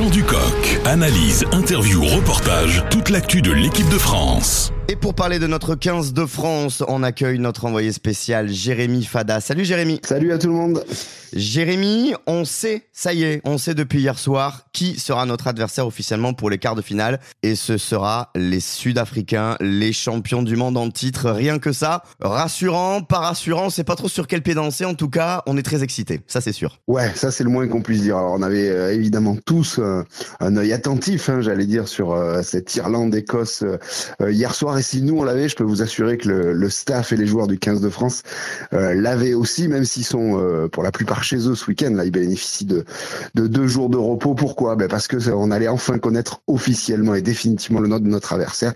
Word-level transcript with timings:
chant 0.00 0.08
du 0.08 0.22
coq. 0.22 0.80
Analyse, 0.86 1.44
interview, 1.52 2.02
reportage, 2.02 2.82
toute 2.90 3.10
l'actu 3.10 3.42
de 3.42 3.52
l'équipe 3.52 3.88
de 3.90 3.98
France. 3.98 4.72
Et 4.90 4.96
pour 4.96 5.14
parler 5.14 5.38
de 5.38 5.46
notre 5.46 5.76
15 5.76 6.14
de 6.14 6.26
France, 6.26 6.82
on 6.88 7.04
accueille 7.04 7.38
notre 7.38 7.64
envoyé 7.64 7.92
spécial 7.92 8.48
Jérémy 8.48 9.04
Fada. 9.04 9.40
Salut 9.40 9.64
Jérémy. 9.64 10.00
Salut 10.02 10.32
à 10.32 10.38
tout 10.38 10.48
le 10.48 10.54
monde. 10.54 10.84
Jérémy, 11.32 12.12
on 12.26 12.44
sait, 12.44 12.88
ça 12.92 13.12
y 13.12 13.22
est, 13.22 13.40
on 13.44 13.56
sait 13.56 13.74
depuis 13.74 14.00
hier 14.00 14.18
soir 14.18 14.66
qui 14.72 14.98
sera 14.98 15.26
notre 15.26 15.46
adversaire 15.46 15.86
officiellement 15.86 16.34
pour 16.34 16.50
les 16.50 16.58
quarts 16.58 16.74
de 16.74 16.82
finale. 16.82 17.20
Et 17.44 17.54
ce 17.54 17.78
sera 17.78 18.30
les 18.34 18.58
Sud-Africains, 18.58 19.56
les 19.60 19.92
champions 19.92 20.42
du 20.42 20.56
monde 20.56 20.76
en 20.76 20.90
titre. 20.90 21.30
Rien 21.30 21.60
que 21.60 21.70
ça. 21.70 22.02
Rassurant, 22.20 23.02
pas 23.02 23.20
rassurant, 23.20 23.70
c'est 23.70 23.84
pas 23.84 23.94
trop 23.94 24.08
sur 24.08 24.26
quel 24.26 24.42
pied 24.42 24.54
danser. 24.54 24.84
En 24.84 24.94
tout 24.94 25.08
cas, 25.08 25.42
on 25.46 25.56
est 25.56 25.62
très 25.62 25.84
excités. 25.84 26.20
Ça, 26.26 26.40
c'est 26.40 26.52
sûr. 26.52 26.80
Ouais, 26.88 27.12
ça, 27.14 27.30
c'est 27.30 27.44
le 27.44 27.50
moins 27.50 27.68
qu'on 27.68 27.82
puisse 27.82 28.02
dire. 28.02 28.16
Alors, 28.16 28.32
on 28.32 28.42
avait 28.42 28.68
euh, 28.68 28.92
évidemment 28.92 29.36
tous 29.46 29.78
euh, 29.78 30.02
un 30.40 30.56
œil 30.56 30.72
attentif, 30.72 31.28
hein, 31.28 31.42
j'allais 31.42 31.66
dire, 31.66 31.86
sur 31.86 32.12
euh, 32.12 32.42
cette 32.42 32.74
Irlande-Écosse 32.74 33.64
hier 34.20 34.52
soir. 34.54 34.79
Et 34.80 34.82
si 34.82 35.02
nous, 35.02 35.18
on 35.18 35.24
l'avait, 35.24 35.46
je 35.46 35.56
peux 35.56 35.64
vous 35.64 35.82
assurer 35.82 36.16
que 36.16 36.26
le, 36.26 36.70
staff 36.70 37.12
et 37.12 37.16
les 37.16 37.26
joueurs 37.26 37.48
du 37.48 37.58
15 37.58 37.82
de 37.82 37.90
France 37.90 38.22
l'avaient 38.72 39.34
aussi, 39.34 39.68
même 39.68 39.84
s'ils 39.84 40.06
sont 40.06 40.68
pour 40.72 40.82
la 40.82 40.90
plupart 40.90 41.22
chez 41.22 41.36
eux 41.36 41.54
ce 41.54 41.66
week-end. 41.66 41.90
Là, 41.90 42.06
ils 42.06 42.10
bénéficient 42.10 42.64
de, 42.64 42.86
de 43.34 43.46
deux 43.46 43.66
jours 43.66 43.90
de 43.90 43.98
repos. 43.98 44.34
Pourquoi? 44.34 44.76
Ben 44.76 44.88
Parce 44.88 45.06
que 45.06 45.18
on 45.28 45.50
allait 45.50 45.68
enfin 45.68 45.98
connaître 45.98 46.40
officiellement 46.46 47.14
et 47.14 47.20
définitivement 47.20 47.80
le 47.80 47.88
nom 47.88 47.98
de 47.98 48.08
notre 48.08 48.32
adversaire. 48.32 48.72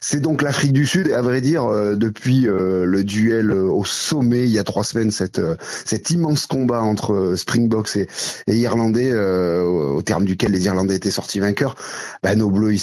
C'est 0.00 0.20
donc 0.20 0.40
l'Afrique 0.40 0.72
du 0.72 0.86
Sud. 0.86 1.08
Et 1.08 1.14
à 1.14 1.22
vrai 1.22 1.40
dire, 1.40 1.64
euh, 1.64 1.96
depuis 1.96 2.48
euh, 2.48 2.84
le 2.84 3.04
duel 3.04 3.50
euh, 3.50 3.64
au 3.64 3.84
sommet 3.84 4.44
il 4.44 4.50
y 4.50 4.58
a 4.58 4.64
trois 4.64 4.84
semaines, 4.84 5.10
cet 5.10 6.10
immense 6.10 6.46
combat 6.46 6.82
entre 6.82 7.34
Springboks 7.36 7.96
et, 7.96 8.08
Irlandais, 8.48 9.12
au 9.12 10.02
terme 10.02 10.24
duquel 10.24 10.52
les 10.52 10.66
Irlandais 10.66 10.96
étaient 10.96 11.10
sortis 11.10 11.40
vainqueurs, 11.40 11.74
ben, 12.22 12.38
nos 12.38 12.50
Bleus, 12.50 12.74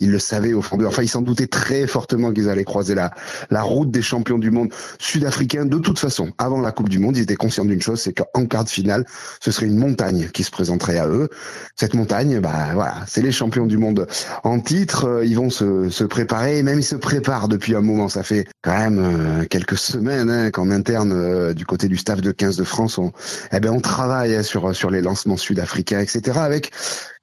ils 0.00 0.10
le 0.10 0.18
savaient 0.18 0.52
au 0.52 0.62
fond 0.62 0.76
de, 0.76 0.86
enfin, 0.86 1.02
ils 1.02 1.08
s'en 1.08 1.22
doutaient 1.22 1.46
très 1.46 1.75
fortement 1.86 2.32
qu'ils 2.32 2.48
allaient 2.48 2.64
croiser 2.64 2.94
la, 2.94 3.10
la 3.50 3.62
route 3.62 3.90
des 3.90 4.02
champions 4.02 4.38
du 4.38 4.50
monde 4.50 4.72
sud-africains. 4.98 5.66
De 5.66 5.78
toute 5.78 5.98
façon, 5.98 6.30
avant 6.38 6.60
la 6.60 6.72
Coupe 6.72 6.88
du 6.88 6.98
Monde, 6.98 7.16
ils 7.16 7.22
étaient 7.22 7.36
conscients 7.36 7.64
d'une 7.64 7.82
chose, 7.82 8.00
c'est 8.00 8.12
qu'en 8.12 8.46
quart 8.46 8.64
de 8.64 8.70
finale, 8.70 9.04
ce 9.40 9.50
serait 9.50 9.66
une 9.66 9.78
montagne 9.78 10.28
qui 10.32 10.42
se 10.44 10.50
présenterait 10.50 10.98
à 10.98 11.08
eux. 11.08 11.28
Cette 11.74 11.94
montagne, 11.94 12.40
bah 12.40 12.70
voilà, 12.74 13.04
c'est 13.06 13.22
les 13.22 13.32
champions 13.32 13.66
du 13.66 13.76
monde 13.76 14.06
en 14.44 14.60
titre. 14.60 15.22
Ils 15.24 15.36
vont 15.36 15.50
se, 15.50 15.90
se 15.90 16.04
préparer, 16.04 16.58
et 16.58 16.62
même 16.62 16.78
ils 16.78 16.84
se 16.84 16.96
préparent 16.96 17.48
depuis 17.48 17.74
un 17.74 17.82
moment. 17.82 18.08
Ça 18.08 18.22
fait 18.22 18.46
quand 18.62 18.76
même 18.76 18.98
euh, 18.98 19.44
quelques 19.44 19.78
semaines 19.78 20.30
hein, 20.30 20.50
qu'en 20.50 20.70
interne 20.70 21.12
euh, 21.12 21.54
du 21.54 21.66
côté 21.66 21.88
du 21.88 21.96
staff 21.96 22.20
de 22.20 22.32
15 22.32 22.56
de 22.56 22.64
France, 22.64 22.98
on, 22.98 23.12
eh 23.52 23.60
ben 23.60 23.70
on 23.70 23.80
travaille 23.80 24.42
sur 24.44 24.74
sur 24.74 24.90
les 24.90 25.00
lancements 25.00 25.36
sud-africains, 25.36 26.00
etc. 26.00 26.38
Avec 26.38 26.72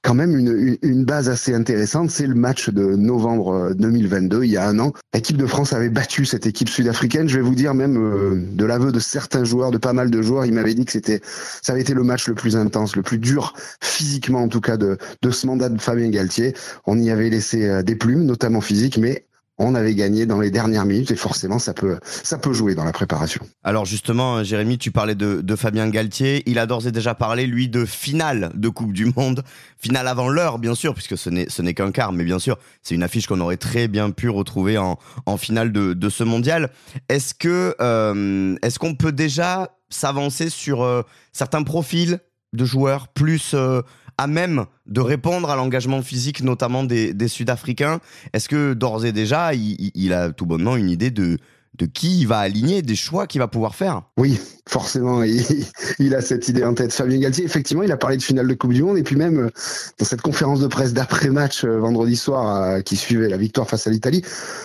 quand 0.04 0.14
même 0.14 0.38
une, 0.38 0.78
une 0.82 1.06
base 1.06 1.30
assez 1.30 1.54
intéressante. 1.54 2.12
C'est 2.12 2.28
le 2.28 2.36
match 2.36 2.70
de 2.70 2.96
novembre 2.96 3.74
2022, 3.74 4.38
euh, 4.38 4.46
il 4.46 4.52
y 4.52 4.58
a 4.58 4.68
un 4.68 4.78
an. 4.80 4.92
L'équipe 5.14 5.38
de 5.38 5.46
France 5.46 5.74
avait 5.74 5.90
battu 5.90 6.26
cette 6.26 6.46
équipe 6.46 6.70
sud-africaine. 6.70 7.28
Je 7.30 7.38
vais 7.38 7.42
vous 7.42 7.56
dire 7.56 7.74
même 7.74 7.98
euh, 7.98 8.36
de 8.52 8.66
l'aveu 8.66 8.92
de 8.92 9.00
certains 9.00 9.46
joueurs, 9.46 9.72
de 9.72 9.78
pas 9.78 9.94
mal 9.94 10.12
de 10.12 10.22
joueurs, 10.22 10.46
ils 10.46 10.54
m'avaient 10.54 10.74
dit 10.74 10.86
que 10.86 10.92
c'était, 10.92 11.22
ça 11.62 11.72
avait 11.72 11.82
été 11.82 11.94
le 11.94 12.04
match 12.04 12.28
le 12.28 12.36
plus 12.36 12.58
intense, 12.58 12.96
le 12.96 13.02
plus 13.02 13.18
dur 13.18 13.54
physiquement 13.82 14.44
en 14.44 14.50
tout 14.50 14.62
cas 14.62 14.76
de, 14.76 14.98
de 15.22 15.32
ce 15.32 15.48
mandat 15.48 15.70
de 15.70 15.80
Fabien 15.80 16.10
Galtier. 16.10 16.54
On 16.86 17.00
y 17.00 17.10
avait 17.10 17.30
laissé 17.30 17.66
euh, 17.66 17.82
des 17.82 17.96
plumes, 17.96 18.26
notamment 18.26 18.62
physiques, 18.62 18.98
mais 18.98 19.26
on 19.58 19.76
avait 19.76 19.94
gagné 19.94 20.26
dans 20.26 20.40
les 20.40 20.50
dernières 20.50 20.86
minutes 20.86 21.12
et 21.12 21.16
forcément 21.16 21.60
ça 21.60 21.74
peut 21.74 22.00
ça 22.04 22.38
peut 22.38 22.54
jouer 22.54 22.74
dans 22.76 22.84
la 22.84 22.92
préparation. 22.92 23.42
Alors 23.64 23.86
justement, 23.86 24.44
Jérémy, 24.44 24.78
tu 24.78 24.92
parlais 24.92 25.16
de, 25.16 25.42
de 25.42 25.56
Fabien 25.56 25.88
Galtier. 25.90 26.44
Il 26.48 26.58
a 26.58 26.66
d'ores 26.66 26.88
et 26.88 26.92
déjà 26.92 27.14
parlé 27.14 27.46
lui 27.46 27.70
de 27.70 27.86
finale 27.86 28.52
de 28.56 28.70
Coupe 28.70 28.94
du 28.94 29.14
Monde, 29.16 29.44
finale 29.78 30.08
avant 30.08 30.28
l'heure 30.28 30.58
bien 30.58 30.76
sûr, 30.76 30.94
puisque 30.94 31.18
ce 31.18 31.30
n'est 31.30 31.50
ce 31.50 31.62
n'est 31.62 31.74
qu'un 31.74 31.92
quart, 31.92 32.14
mais 32.14 32.24
bien 32.24 32.40
sûr 32.40 32.58
c'est 32.82 32.96
une 32.96 33.04
affiche 33.04 33.28
qu'on 33.28 33.40
aurait 33.42 33.58
très 33.58 33.88
bien 33.88 34.10
pu 34.12 34.30
retrouver 34.30 34.78
en, 34.78 34.98
en 35.26 35.38
finale 35.38 35.72
de, 35.72 35.94
de 35.94 36.10
ce 36.10 36.24
mondial. 36.24 36.72
Est-ce 37.10 37.34
que 37.34 37.76
euh, 37.80 38.56
est-ce 38.64 38.80
qu'on 38.80 38.96
peut 38.96 39.12
déjà 39.12 39.78
s'avancer 39.90 40.50
sur 40.50 40.82
euh, 40.82 41.04
certains 41.32 41.62
profils 41.64 42.20
de 42.54 42.66
joueurs 42.66 43.08
plus 43.08 43.54
euh, 43.54 43.82
à 44.18 44.28
même 44.28 44.66
de 44.86 45.02
répondre 45.02 45.50
à 45.50 45.56
l'engagement 45.56 46.02
physique, 46.02 46.44
notamment 46.44 46.84
des, 46.84 47.28
Sud-Africains. 47.28 48.00
Est-ce 48.34 48.50
que 48.50 48.74
d'ores 48.74 49.06
et 49.06 49.12
déjà, 49.12 49.54
il, 49.54 50.14
a 50.14 50.32
tout 50.32 50.46
bonnement 50.46 50.76
une 50.76 50.90
idée 50.90 51.12
de, 51.12 51.38
de 51.78 51.86
qui 51.86 52.20
il 52.20 52.28
va 52.28 52.38
aligner, 52.40 52.82
des 52.82 52.96
choix 52.96 53.26
qu'il 53.26 53.40
va 53.40 53.48
pouvoir 53.48 53.76
faire. 53.76 54.04
Oui, 54.18 54.40
forcément, 54.68 55.24
il, 55.24 56.16
a 56.16 56.22
cette 56.22 56.48
idée 56.48 56.64
en 56.64 56.74
tête. 56.74 56.94
Fabien 56.94 57.20
Galtier, 57.20 57.44
effectivement, 57.44 57.84
il 57.84 57.92
a 57.92 57.98
parlé 57.98 58.18
de 58.18 58.22
finale 58.22 58.48
de 58.48 58.54
Coupe 58.54 58.74
du 58.74 58.84
Monde 58.84 58.98
et 58.98 59.04
puis 59.04 59.16
même 59.16 59.40
euh, 59.40 59.50
dans 59.98 60.06
cette 60.06 60.22
conférence 60.22 60.60
de 60.60 60.68
presse 60.68 60.94
d'après-match 60.94 61.64
euh, 61.64 61.80
vendredi 61.80 62.16
soir 62.16 62.64
euh, 62.64 62.82
qui 62.82 62.96
suivait 62.96 63.28
la 63.28 63.38
victoire 63.38 63.68
face 63.68 63.88
à 63.88 63.90
l'Italie, 63.90 64.22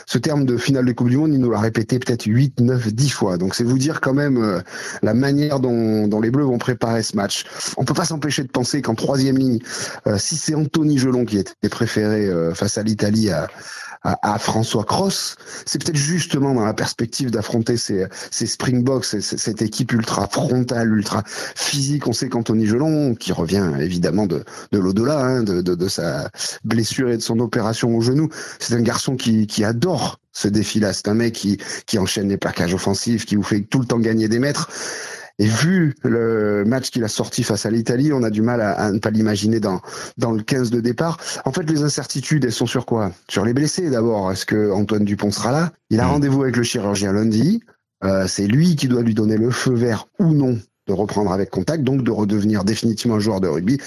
ce 0.06 0.18
terme 0.18 0.44
de 0.44 0.58
finale 0.58 0.84
de 0.84 0.92
Coupe 0.92 1.08
du 1.08 1.16
Monde, 1.16 1.32
il 1.32 1.40
nous 1.40 1.50
l'a 1.50 1.60
répété 1.60 1.98
peut-être 1.98 2.26
8, 2.26 2.60
9, 2.60 2.92
10 2.92 3.08
fois. 3.08 3.38
Donc 3.38 3.54
c'est 3.54 3.64
vous 3.64 3.78
dire 3.78 4.00
quand 4.02 4.14
même 4.14 4.62
la 5.02 5.14
manière 5.14 5.60
dont, 5.60 6.20
les 6.20 6.30
Bleus 6.30 6.44
vont 6.44 6.58
préparer 6.58 7.02
ce 7.02 7.16
match. 7.16 7.44
On 7.76 7.84
peut 7.84 7.94
pas 7.94 8.04
s'empêcher 8.04 8.42
de 8.42 8.48
penser 8.48 8.82
qu'en 8.82 8.94
troisième 8.94 9.38
ligne, 9.38 9.60
si 10.16 10.36
c'est 10.36 10.54
Anthony 10.54 10.98
Gelon 10.98 11.24
qui 11.24 11.38
était 11.38 11.68
préféré 11.68 12.30
face 12.54 12.76
à 12.76 12.82
l'Italie 12.82 13.30
à 13.30 13.48
à, 14.02 14.38
François 14.38 14.84
Cross, 14.84 15.36
c'est 15.66 15.82
peut-être 15.82 15.96
justement 15.96 16.54
dans 16.54 16.64
la 16.64 16.74
perspective 16.74 17.30
d'affronter 17.30 17.76
ces, 17.76 18.06
ces 18.30 18.46
Springboks, 18.46 19.04
cette 19.04 19.62
équipe 19.62 19.92
ultra 19.92 20.28
frontale, 20.28 20.92
ultra 20.92 21.22
physique. 21.26 22.06
On 22.06 22.12
sait 22.12 22.28
qu'Anthony 22.28 22.66
Gelon, 22.66 23.14
qui 23.14 23.32
revient 23.32 23.72
évidemment 23.80 24.26
de, 24.26 24.44
de 24.72 24.78
l'au-delà, 24.78 25.18
hein, 25.20 25.42
de, 25.42 25.62
de, 25.62 25.74
de, 25.74 25.88
sa 25.88 26.30
blessure 26.64 27.10
et 27.10 27.16
de 27.16 27.22
son 27.22 27.40
opération 27.40 27.96
au 27.96 28.00
genou, 28.00 28.28
c'est 28.58 28.74
un 28.74 28.82
garçon 28.82 29.16
qui, 29.16 29.46
qui 29.46 29.64
adore 29.64 30.18
ce 30.38 30.48
défi-là. 30.48 30.92
C'est 30.92 31.08
un 31.08 31.14
mec 31.14 31.34
qui, 31.34 31.58
qui 31.86 31.98
enchaîne 31.98 32.28
les 32.28 32.36
plaquages 32.36 32.74
offensifs, 32.74 33.26
qui 33.26 33.36
vous 33.36 33.42
fait 33.42 33.60
tout 33.60 33.80
le 33.80 33.86
temps 33.86 33.98
gagner 33.98 34.28
des 34.28 34.38
mètres. 34.38 34.70
Et 35.40 35.46
vu 35.46 35.94
le 36.02 36.64
match 36.64 36.90
qu'il 36.90 37.04
a 37.04 37.08
sorti 37.08 37.44
face 37.44 37.64
à 37.64 37.70
l'Italie, 37.70 38.12
on 38.12 38.24
a 38.24 38.30
du 38.30 38.42
mal 38.42 38.60
à, 38.60 38.90
ne 38.90 38.98
pas 38.98 39.10
l'imaginer 39.10 39.60
dans, 39.60 39.80
dans 40.16 40.32
le 40.32 40.42
15 40.42 40.70
de 40.70 40.80
départ. 40.80 41.16
En 41.44 41.52
fait, 41.52 41.62
les 41.62 41.82
incertitudes, 41.82 42.44
elles 42.44 42.52
sont 42.52 42.66
sur 42.66 42.86
quoi? 42.86 43.12
Sur 43.28 43.44
les 43.44 43.52
blessés 43.52 43.88
d'abord. 43.90 44.32
Est-ce 44.32 44.46
que 44.46 44.72
Antoine 44.72 45.04
Dupont 45.04 45.30
sera 45.30 45.52
là? 45.52 45.72
Il 45.90 46.00
a 46.00 46.06
mm. 46.06 46.10
rendez-vous 46.10 46.42
avec 46.42 46.56
le 46.56 46.64
chirurgien 46.64 47.12
lundi. 47.12 47.62
Euh, 48.04 48.26
c'est 48.28 48.46
lui 48.46 48.76
qui 48.76 48.88
doit 48.88 49.02
lui 49.02 49.14
donner 49.14 49.36
le 49.36 49.50
feu 49.50 49.74
vert 49.74 50.06
ou 50.18 50.32
non 50.32 50.58
de 50.88 50.92
reprendre 50.94 51.30
avec 51.30 51.50
contact, 51.50 51.84
donc 51.84 52.02
de 52.02 52.10
redevenir 52.10 52.64
définitivement 52.64 53.16
un 53.16 53.20
joueur 53.20 53.40
de 53.40 53.46
rugby. 53.46 53.78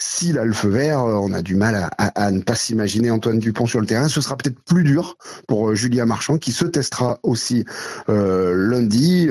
S'il 0.00 0.38
a 0.38 0.44
le 0.44 0.54
feu 0.54 0.70
vert, 0.70 1.00
euh, 1.00 1.14
on 1.14 1.32
a 1.32 1.42
du 1.42 1.54
mal 1.54 1.90
à, 1.98 2.30
ne 2.30 2.40
pas 2.40 2.54
s'imaginer 2.54 3.10
Antoine 3.10 3.38
Dupont 3.38 3.66
sur 3.66 3.80
le 3.80 3.86
terrain. 3.86 4.08
Ce 4.08 4.20
sera 4.20 4.36
peut-être 4.36 4.58
plus 4.64 4.82
dur 4.82 5.16
pour 5.46 5.68
euh, 5.68 5.74
Julien 5.74 6.06
Marchand, 6.06 6.38
qui 6.38 6.52
se 6.52 6.64
testera 6.64 7.18
aussi 7.22 7.64
euh, 8.08 8.54
lundi, 8.70 9.28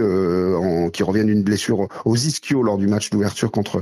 qui 0.93 1.03
revient 1.03 1.25
d'une 1.25 1.41
blessure 1.41 1.87
aux 2.05 2.15
ischios 2.15 2.61
lors 2.61 2.77
du 2.77 2.87
match 2.87 3.09
d'ouverture 3.09 3.51
contre 3.51 3.81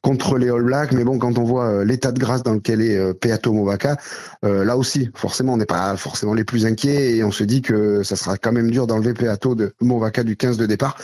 contre 0.00 0.38
les 0.38 0.48
All 0.48 0.62
Blacks. 0.62 0.92
Mais 0.92 1.04
bon, 1.04 1.18
quand 1.18 1.38
on 1.38 1.44
voit 1.44 1.84
l'état 1.84 2.12
de 2.12 2.18
grâce 2.18 2.42
dans 2.42 2.54
lequel 2.54 2.80
est 2.80 3.14
Peato 3.14 3.52
Movaka, 3.52 3.96
là 4.42 4.76
aussi, 4.76 5.10
forcément, 5.14 5.54
on 5.54 5.56
n'est 5.56 5.66
pas 5.66 5.96
forcément 5.96 6.34
les 6.34 6.44
plus 6.44 6.66
inquiets 6.66 7.16
et 7.16 7.24
on 7.24 7.32
se 7.32 7.42
dit 7.42 7.62
que 7.62 8.02
ça 8.02 8.16
sera 8.16 8.36
quand 8.36 8.52
même 8.52 8.70
dur 8.70 8.86
d'enlever 8.86 9.14
Peato 9.14 9.54
de 9.54 9.74
Movaka 9.80 10.22
du 10.22 10.36
15 10.36 10.56
de 10.56 10.66
départ. 10.66 10.96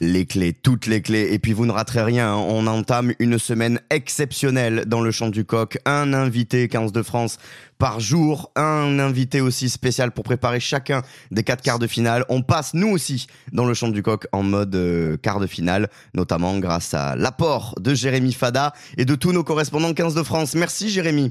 Les 0.00 0.26
clés, 0.26 0.52
toutes 0.52 0.86
les 0.86 1.02
clés 1.02 1.31
et 1.32 1.38
puis 1.38 1.54
vous 1.54 1.64
ne 1.64 1.72
raterez 1.72 2.02
rien, 2.02 2.34
on 2.34 2.66
entame 2.66 3.14
une 3.18 3.38
semaine 3.38 3.80
exceptionnelle 3.88 4.84
dans 4.86 5.00
le 5.00 5.10
champ 5.10 5.30
du 5.30 5.46
coq. 5.46 5.78
Un 5.86 6.12
invité 6.12 6.68
15 6.68 6.92
de 6.92 7.02
France 7.02 7.38
par 7.78 8.00
jour, 8.00 8.52
un 8.54 8.98
invité 9.00 9.40
aussi 9.40 9.68
spécial 9.70 10.12
pour 10.12 10.24
préparer 10.24 10.60
chacun 10.60 11.02
des 11.30 11.42
quatre 11.42 11.62
quarts 11.62 11.78
de 11.78 11.86
finale. 11.86 12.24
On 12.28 12.42
passe 12.42 12.74
nous 12.74 12.88
aussi 12.88 13.26
dans 13.52 13.64
le 13.64 13.74
champ 13.74 13.88
du 13.88 14.02
coq 14.02 14.26
en 14.30 14.42
mode 14.42 14.74
euh, 14.76 15.16
quart 15.16 15.40
de 15.40 15.48
finale, 15.48 15.88
notamment 16.14 16.58
grâce 16.58 16.94
à 16.94 17.16
l'apport 17.16 17.74
de 17.80 17.94
Jérémy 17.94 18.34
Fada 18.34 18.72
et 18.98 19.04
de 19.04 19.14
tous 19.14 19.32
nos 19.32 19.42
correspondants 19.42 19.94
15 19.94 20.14
de 20.14 20.22
France. 20.22 20.54
Merci 20.54 20.90
Jérémy. 20.90 21.20